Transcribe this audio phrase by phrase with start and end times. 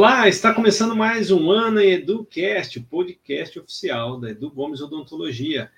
[0.00, 5.72] Olá, está começando mais um ano em EduCast, o podcast oficial da Edu Gomes Odontologia.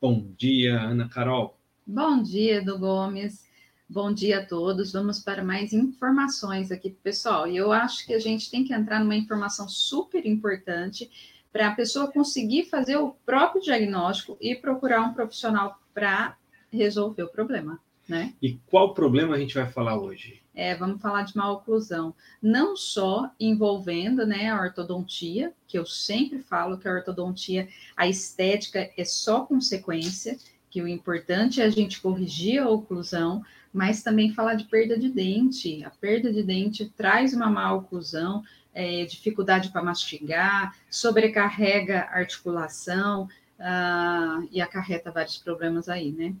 [0.00, 1.54] Bom dia, Ana Carol.
[1.86, 3.44] Bom dia, Edu Gomes.
[3.86, 4.90] Bom dia a todos.
[4.94, 7.46] Vamos para mais informações aqui, pessoal.
[7.46, 11.10] E eu acho que a gente tem que entrar numa informação super importante
[11.52, 16.38] para a pessoa conseguir fazer o próprio diagnóstico e procurar um profissional para
[16.72, 17.78] resolver o problema,
[18.12, 18.34] né?
[18.40, 20.42] E qual problema a gente vai falar hoje?
[20.54, 26.78] é, vamos falar de maloclusão, não só envolvendo né, a ortodontia, que eu sempre falo
[26.78, 30.36] que a ortodontia, a estética é só consequência,
[30.70, 35.08] que o importante é a gente corrigir a oclusão, mas também falar de perda de
[35.08, 35.82] dente.
[35.84, 38.42] A perda de dente traz uma má oclusão,
[38.74, 43.24] é, dificuldade para mastigar, sobrecarrega a articulação
[43.58, 46.34] uh, e acarreta vários problemas aí, né?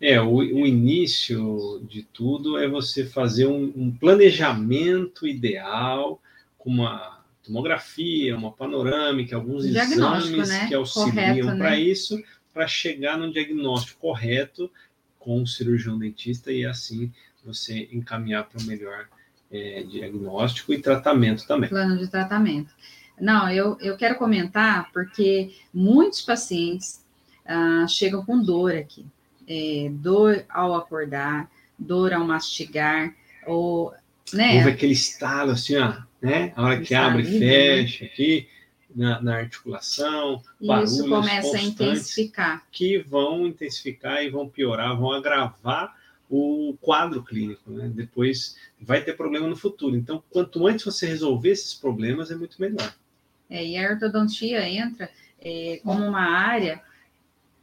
[0.00, 6.22] É, o, o, início de tudo é você fazer um, um, planejamento ideal
[6.56, 10.68] com uma tomografia, uma panorâmica, alguns exames né?
[10.68, 11.80] que auxiliam para né?
[11.80, 12.22] isso,
[12.54, 14.70] para chegar no diagnóstico correto
[15.18, 17.12] com o cirurgião dentista e assim
[17.44, 19.08] você encaminhar para o melhor
[19.50, 21.68] é, diagnóstico e tratamento também.
[21.68, 22.72] Plano de tratamento.
[23.20, 27.04] Não, eu, eu quero comentar porque muitos pacientes
[27.44, 29.04] ah, chegam com dor aqui
[29.48, 33.14] é, dor ao acordar, dor ao mastigar,
[33.46, 33.94] ou,
[34.32, 34.56] né?
[34.58, 36.52] Houve aquele estalo assim, ó, né?
[36.54, 38.10] A hora que abre e fecha né?
[38.12, 38.48] aqui,
[38.94, 40.42] na, na, articulação,
[40.84, 42.62] Isso começa a intensificar.
[42.70, 45.96] Que vão intensificar e vão piorar, vão agravar
[46.28, 47.90] o quadro clínico, né?
[47.94, 49.96] Depois vai ter problema no futuro.
[49.96, 52.94] Então, quanto antes você resolver esses problemas, é muito melhor.
[53.48, 55.10] É, e a ortodontia entra
[55.40, 56.82] é, como uma área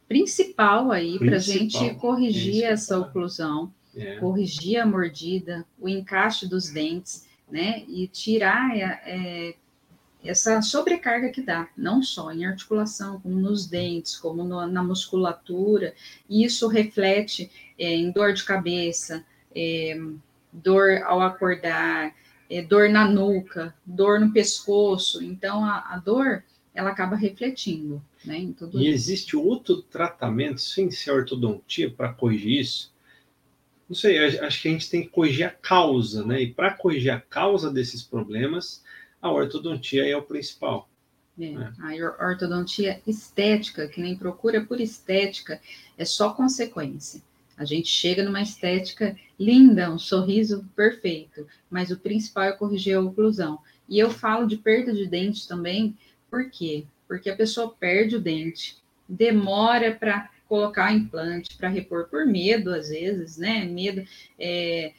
[0.08, 2.72] principal aí para a gente corrigir principal.
[2.72, 4.16] essa oclusão, é.
[4.16, 7.84] corrigir a mordida, o encaixe dos dentes, né?
[7.88, 9.54] E tirar é, é,
[10.24, 15.94] essa sobrecarga que dá, não só em articulação, como nos dentes, como no, na musculatura,
[16.28, 19.24] e isso reflete é, em dor de cabeça,
[19.54, 19.98] é,
[20.52, 22.14] dor ao acordar,
[22.50, 25.22] é, dor na nuca, dor no pescoço.
[25.22, 26.44] Então, a, a dor
[26.76, 28.94] ela acaba refletindo né, em tudo E isso.
[28.94, 32.94] existe outro tratamento sem ser ortodontia para corrigir isso?
[33.88, 36.42] Não sei, acho que a gente tem que corrigir a causa, né?
[36.42, 38.84] E para corrigir a causa desses problemas,
[39.22, 40.88] a ortodontia é o principal.
[41.38, 41.72] É, né?
[41.78, 45.60] A ortodontia estética, que nem procura por estética,
[45.96, 47.22] é só consequência.
[47.56, 53.00] A gente chega numa estética linda, um sorriso perfeito, mas o principal é corrigir a
[53.00, 53.58] oclusão.
[53.88, 55.96] E eu falo de perda de dente também,
[56.36, 56.84] por quê?
[57.08, 58.76] Porque a pessoa perde o dente,
[59.08, 63.64] demora para colocar implante, para repor por medo, às vezes, né?
[63.64, 64.04] Medo
[64.38, 64.92] é,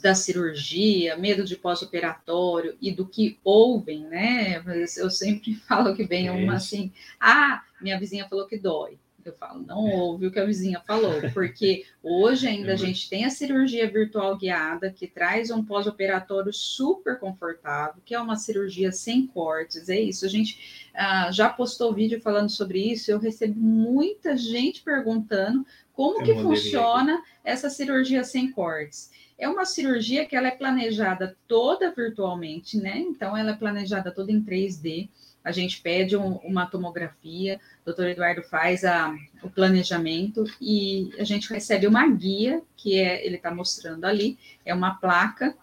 [0.00, 4.62] da cirurgia, medo de pós-operatório e do que ouvem, né?
[4.96, 8.96] Eu sempre falo que vem uma assim, ah, minha vizinha falou que dói.
[9.28, 13.08] Eu falo, não ouve o que a vizinha falou, porque hoje ainda a é gente
[13.08, 18.92] tem a cirurgia virtual guiada, que traz um pós-operatório super confortável, que é uma cirurgia
[18.92, 20.24] sem cortes, é isso.
[20.24, 26.22] A gente ah, já postou vídeo falando sobre isso, eu recebo muita gente perguntando como
[26.22, 29.10] que funciona essa cirurgia sem cortes.
[29.38, 32.98] É uma cirurgia que ela é planejada toda virtualmente, né?
[32.98, 35.08] Então, ela é planejada toda em 3D
[35.46, 39.14] a gente pede um, uma tomografia, o doutor Eduardo faz a,
[39.44, 44.74] o planejamento e a gente recebe uma guia, que é, ele está mostrando ali, é
[44.74, 45.56] uma placa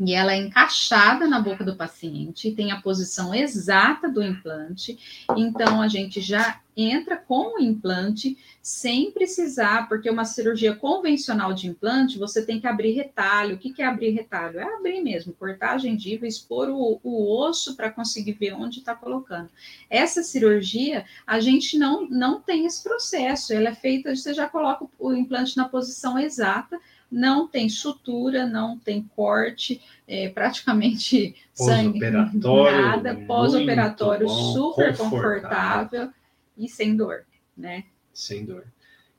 [0.00, 4.98] e ela é encaixada na boca do paciente, tem a posição exata do implante,
[5.36, 11.68] então a gente já entra com o implante sem precisar, porque uma cirurgia convencional de
[11.68, 13.56] implante, você tem que abrir retalho.
[13.56, 14.58] O que é abrir retalho?
[14.58, 18.94] É abrir mesmo, cortar a gengiva, expor o, o osso para conseguir ver onde está
[18.94, 19.50] colocando.
[19.88, 24.86] Essa cirurgia, a gente não, não tem esse processo, ela é feita, você já coloca
[24.98, 26.78] o implante na posição exata,
[27.10, 35.10] não tem sutura, não tem corte, é, praticamente sangue, nada, pós-operatório super confortável.
[35.10, 36.10] confortável.
[36.56, 37.24] e sem dor,
[37.56, 37.84] né?
[38.12, 38.64] Sem dor.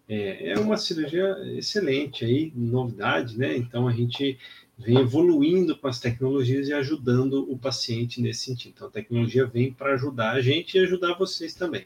[0.08, 3.56] É, é uma cirurgia excelente aí, novidade, né?
[3.56, 4.38] Então a gente
[4.78, 8.74] vem evoluindo com as tecnologias e ajudando o paciente nesse sentido.
[8.76, 11.86] Então a tecnologia vem para ajudar a gente e ajudar vocês também.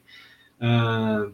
[0.59, 1.30] Ah,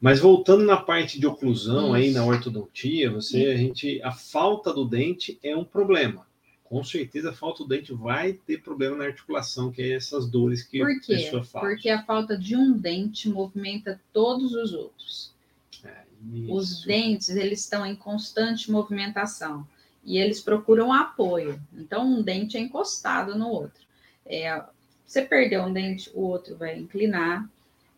[0.00, 1.94] mas voltando na parte de oclusão Isso.
[1.94, 6.26] aí na ortodontia, você a gente a falta do dente é um problema.
[6.62, 10.62] Com certeza a falta do dente vai ter problema na articulação, que é essas dores
[10.62, 11.66] que a pessoa fala.
[11.66, 15.32] Porque a falta de um dente movimenta todos os outros.
[15.82, 16.02] É,
[16.48, 19.66] os dentes, eles estão em constante movimentação.
[20.04, 21.60] e eles procuram apoio.
[21.74, 23.82] Então, um dente é encostado no outro.
[24.24, 24.62] É,
[25.06, 27.48] você perdeu um dente, o outro vai inclinar,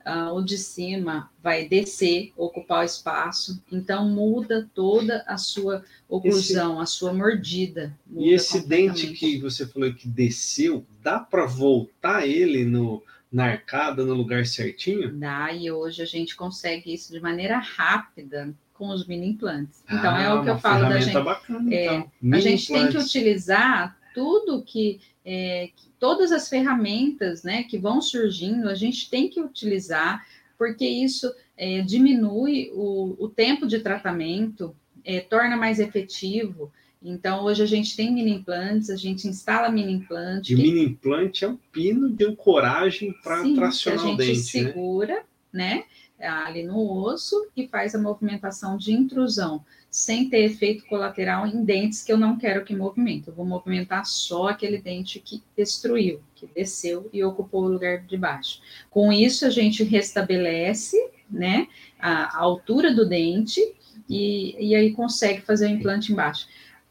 [0.07, 3.63] uh, o de cima vai descer, ocupar o espaço.
[3.71, 6.83] Então, muda toda a sua oclusão, esse...
[6.83, 7.97] a sua mordida.
[8.17, 14.05] E esse dente que você falou que desceu, dá para voltar ele no, na arcada,
[14.05, 15.13] no lugar certinho?
[15.13, 19.83] Dá, e hoje a gente consegue isso de maneira rápida com os mini implantes.
[19.85, 21.21] Então, ah, é o que eu falo da gente.
[21.21, 22.11] Bacana, é, então.
[22.33, 22.67] A gente implantes.
[22.67, 28.75] tem que utilizar tudo que, é, que, todas as ferramentas né, que vão surgindo, a
[28.75, 30.27] gente tem que utilizar,
[30.59, 34.75] porque isso é, diminui o, o, tempo de tratamento,
[35.05, 36.73] é, torna mais efetivo.
[37.03, 40.53] Então, hoje a gente tem mini implantes, a gente instala mini implante.
[40.53, 44.31] E o mini implante é um pino de ancoragem para tracionar o dente.
[44.31, 45.77] A gente segura, né?
[45.77, 45.85] né?
[46.27, 52.03] Ali no osso e faz a movimentação de intrusão sem ter efeito colateral em dentes
[52.03, 53.27] que eu não quero que movimente.
[53.27, 58.17] Eu vou movimentar só aquele dente que destruiu, que desceu e ocupou o lugar de
[58.17, 58.61] baixo.
[58.89, 60.97] Com isso, a gente restabelece
[61.29, 61.67] né,
[61.99, 63.61] a, a altura do dente
[64.09, 66.47] e, e, aí consegue fazer o implante embaixo.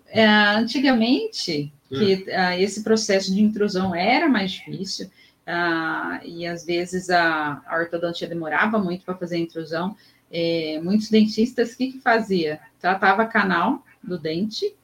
[0.07, 2.53] É, antigamente, que hum.
[2.57, 5.09] esse processo de intrusão era mais difícil,
[6.23, 9.95] e às vezes a, a ortodontia demorava muito para fazer a intrusão,
[10.31, 12.59] é, muitos dentistas, o que, que fazia?
[12.79, 14.75] Tratava canal do dente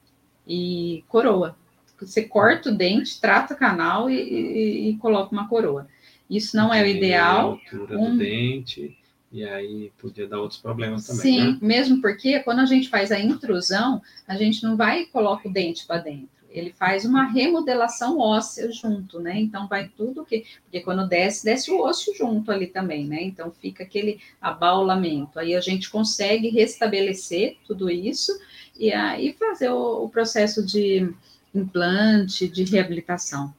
[0.47, 1.55] e coroa.
[1.99, 5.87] Você corta o dente, trata canal e, e, e coloca uma coroa.
[6.29, 7.39] Isso não é o ideal.
[7.39, 8.11] A altura um...
[8.11, 8.97] do dente,
[9.31, 11.21] e aí podia dar outros problemas também.
[11.21, 11.57] Sim, né?
[11.61, 15.53] mesmo porque quando a gente faz a intrusão, a gente não vai e coloca o
[15.53, 19.39] dente para dentro ele faz uma remodelação óssea junto, né?
[19.39, 20.45] Então vai tudo que.
[20.63, 23.21] Porque quando desce, desce o osso junto ali também, né?
[23.21, 25.37] Então fica aquele abaulamento.
[25.37, 28.31] Aí a gente consegue restabelecer tudo isso
[28.79, 31.13] e aí fazer o, o processo de
[31.53, 33.53] implante, de reabilitação.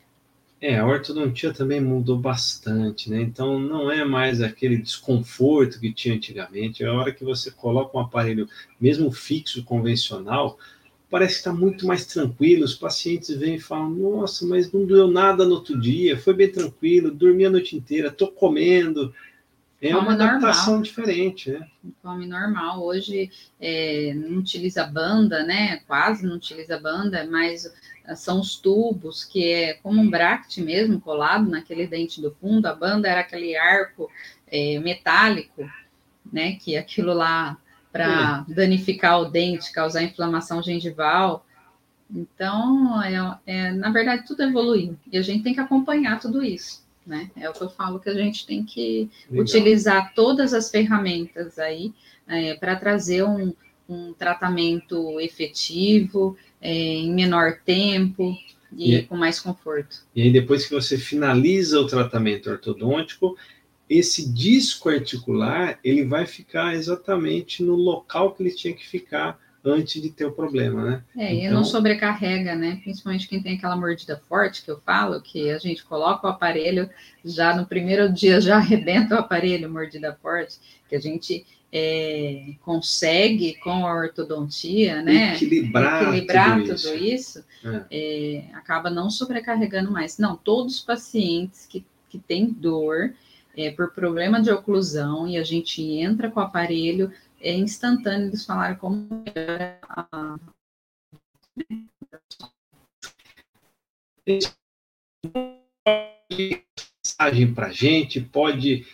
[0.58, 3.20] É, a ortodontia também mudou bastante, né?
[3.20, 6.82] Então não é mais aquele desconforto que tinha antigamente.
[6.82, 8.48] É a hora que você coloca um aparelho,
[8.80, 10.58] mesmo fixo, convencional,
[11.10, 12.64] parece que está muito mais tranquilo.
[12.64, 16.50] Os pacientes vêm e falam: Nossa, mas não doeu nada no outro dia, foi bem
[16.50, 19.14] tranquilo, dormi a noite inteira, estou comendo.
[19.80, 20.82] É Come uma adaptação normal.
[20.82, 21.68] diferente, né?
[22.02, 22.82] Come normal.
[22.82, 23.30] Hoje
[23.60, 25.82] é, não utiliza banda, né?
[25.86, 27.70] Quase não utiliza banda, mas
[28.16, 32.66] são os tubos, que é como um bract mesmo, colado naquele dente do fundo.
[32.66, 34.10] A banda era aquele arco
[34.46, 35.70] é, metálico,
[36.32, 36.54] né?
[36.54, 37.58] Que aquilo lá
[37.96, 41.46] para danificar o dente, causar inflamação gengival.
[42.14, 46.84] Então, é, é, na verdade, tudo evoluiu e a gente tem que acompanhar tudo isso.
[47.06, 47.30] Né?
[47.36, 49.44] É o que eu falo que a gente tem que Legal.
[49.44, 51.92] utilizar todas as ferramentas aí
[52.28, 53.54] é, para trazer um,
[53.88, 58.36] um, tratamento efetivo, é, em menor tempo
[58.72, 60.04] e, e com mais conforto.
[60.14, 63.36] E aí, depois que você finaliza o tratamento ortodôntico,
[63.88, 70.00] esse disco articular ele vai ficar exatamente no local que ele tinha que ficar antes
[70.00, 71.04] de ter o problema, né?
[71.16, 71.44] É, então...
[71.44, 72.78] e não sobrecarrega, né?
[72.82, 76.88] Principalmente quem tem aquela mordida forte que eu falo, que a gente coloca o aparelho,
[77.24, 80.58] já no primeiro dia já arrebenta o aparelho, mordida forte,
[80.88, 85.34] que a gente é, consegue com a ortodontia, né?
[85.34, 87.86] Equilibrar, equilibrar tudo, tudo isso, isso é.
[87.90, 90.16] É, acaba não sobrecarregando mais.
[90.16, 93.12] Não, todos os pacientes que, que têm dor,
[93.56, 97.10] é, por problema de oclusão e a gente entra com o aparelho,
[97.40, 99.08] é instantâneo eles falaram como
[99.88, 100.36] a...
[107.18, 108.84] mensagem para a gente, pode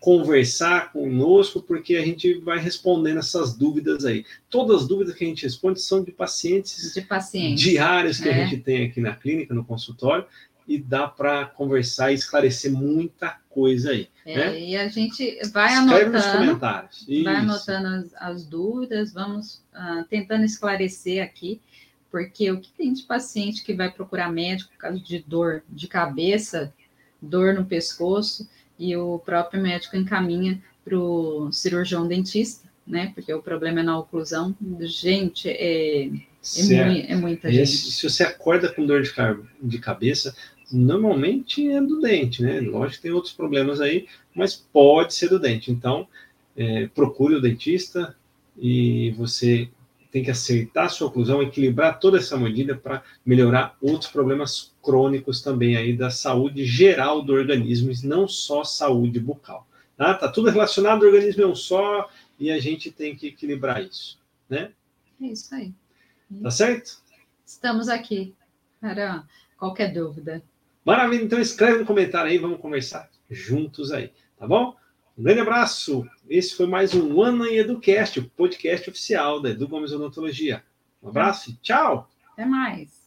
[0.00, 4.24] conversar conosco, porque a gente vai respondendo essas dúvidas aí.
[4.48, 8.34] Todas as dúvidas que a gente responde são de pacientes, de pacientes diários que é.
[8.34, 10.26] a gente tem aqui na clínica, no consultório,
[10.66, 14.08] e dá para conversar e esclarecer muita coisa aí.
[14.24, 14.60] É, né?
[14.60, 17.04] E a gente vai Escreve anotando, nos comentários.
[17.08, 17.24] Isso.
[17.24, 21.60] vai anotando as, as dúvidas, vamos uh, tentando esclarecer aqui,
[22.10, 25.86] porque o que tem de paciente que vai procurar médico por causa de dor de
[25.86, 26.74] cabeça,
[27.22, 33.10] dor no pescoço, e o próprio médico encaminha para o cirurgião dentista, né?
[33.14, 34.54] Porque o problema é na oclusão.
[34.80, 36.10] Gente, é, é,
[36.72, 37.66] é, é muita gente.
[37.66, 39.12] Se você acorda com dor de,
[39.62, 40.36] de cabeça,
[40.72, 42.60] normalmente é do dente, né?
[42.60, 45.70] Lógico que tem outros problemas aí, mas pode ser do dente.
[45.70, 46.08] Então,
[46.56, 48.16] é, procure o dentista
[48.58, 49.68] e você
[50.10, 55.42] tem que acertar a sua oclusão, equilibrar toda essa medida para melhorar outros problemas crônicos
[55.42, 59.66] também aí da saúde geral do organismo, e não só saúde bucal.
[59.96, 60.14] Tá?
[60.14, 62.08] tá tudo relacionado, o organismo é um só
[62.38, 64.18] e a gente tem que equilibrar isso,
[64.48, 64.72] né?
[65.20, 65.72] É isso aí.
[66.42, 66.98] Tá certo?
[67.44, 68.34] estamos aqui
[68.80, 69.24] para
[69.56, 70.42] qualquer dúvida.
[70.86, 74.76] Maravilha, então escreve no comentário aí, vamos conversar juntos aí, tá bom?
[75.18, 76.08] Um grande abraço.
[76.30, 80.62] Esse foi mais um Ano em Educast, o podcast oficial da Edu Gomes Odontologia.
[81.02, 82.08] Um abraço e tchau!
[82.34, 83.05] Até mais!